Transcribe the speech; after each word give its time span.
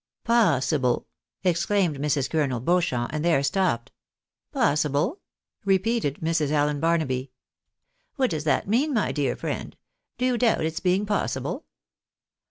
"Possible!" 0.23 1.05
exclaimed 1.51 1.99
Mrs. 1.99 2.27
Colonel 2.27 2.59
Beauchamp, 2.59 3.11
and 3.13 3.23
there 3.23 3.43
stopped." 3.43 3.91
Possible?" 4.51 5.19
repeated 5.63 6.21
Mrs. 6.23 6.49
Allen 6.49 6.79
Barnaby." 6.79 7.29
What 8.15 8.31
does 8.31 8.45
that 8.45 8.67
mean, 8.67 8.95
my 8.95 9.11
dear 9.11 9.35
friend? 9.35 9.77
Do 10.17 10.25
you 10.25 10.39
doubt 10.39 10.65
its 10.65 10.79
being 10.79 11.05
possible 11.05 11.65